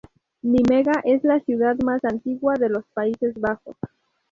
Nimega 0.43 0.99
es 1.05 1.23
la 1.23 1.41
ciudad 1.41 1.75
más 1.85 2.03
antigua 2.05 2.55
de 2.55 2.69
los 2.69 2.83
Países 2.95 3.35
Bajos. 3.39 3.77